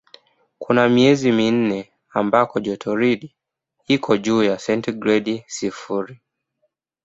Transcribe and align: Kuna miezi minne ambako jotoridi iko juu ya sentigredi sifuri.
Kuna 0.59 0.89
miezi 0.89 1.31
minne 1.31 1.91
ambako 2.09 2.59
jotoridi 2.59 3.35
iko 3.87 4.17
juu 4.17 4.43
ya 4.43 4.59
sentigredi 4.59 5.43
sifuri. 5.47 6.19